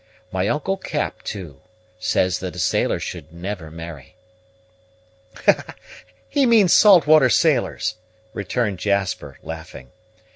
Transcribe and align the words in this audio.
My 0.31 0.47
uncle 0.47 0.77
Cap, 0.77 1.21
too, 1.21 1.61
says 1.99 2.39
that 2.39 2.55
a 2.55 2.59
sailor 2.59 2.99
should 2.99 3.31
never 3.31 3.69
marry." 3.69 4.15
"He 6.27 6.47
means 6.47 6.73
salt 6.73 7.05
water 7.05 7.29
sailors," 7.29 7.97
returned 8.33 8.79
Jasper, 8.79 9.37
laughing. 9.43 9.91